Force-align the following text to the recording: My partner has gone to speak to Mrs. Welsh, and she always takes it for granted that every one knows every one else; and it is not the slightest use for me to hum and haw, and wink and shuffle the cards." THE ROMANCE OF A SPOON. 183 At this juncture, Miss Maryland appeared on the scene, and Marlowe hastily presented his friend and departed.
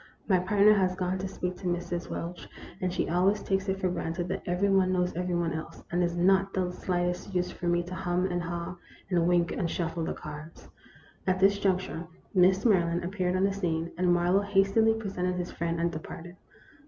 My 0.27 0.39
partner 0.39 0.73
has 0.73 0.95
gone 0.95 1.19
to 1.19 1.27
speak 1.27 1.57
to 1.57 1.67
Mrs. 1.67 2.09
Welsh, 2.09 2.47
and 2.81 2.91
she 2.91 3.07
always 3.07 3.43
takes 3.43 3.69
it 3.69 3.79
for 3.79 3.87
granted 3.89 4.29
that 4.29 4.41
every 4.47 4.67
one 4.67 4.91
knows 4.91 5.13
every 5.15 5.35
one 5.35 5.53
else; 5.53 5.83
and 5.91 6.01
it 6.01 6.07
is 6.07 6.17
not 6.17 6.55
the 6.55 6.71
slightest 6.71 7.35
use 7.35 7.51
for 7.51 7.67
me 7.67 7.83
to 7.83 7.93
hum 7.93 8.25
and 8.25 8.41
haw, 8.41 8.77
and 9.11 9.27
wink 9.27 9.51
and 9.51 9.69
shuffle 9.69 10.03
the 10.03 10.13
cards." 10.13 10.63
THE 10.63 10.63
ROMANCE 10.63 10.65
OF 10.65 10.73
A 10.73 11.29
SPOON. 11.29 11.33
183 11.33 11.33
At 11.35 11.39
this 11.39 11.59
juncture, 11.59 12.07
Miss 12.33 12.65
Maryland 12.65 13.03
appeared 13.03 13.35
on 13.35 13.43
the 13.43 13.53
scene, 13.53 13.91
and 13.95 14.11
Marlowe 14.11 14.41
hastily 14.41 14.95
presented 14.95 15.35
his 15.35 15.51
friend 15.51 15.79
and 15.79 15.91
departed. 15.91 16.35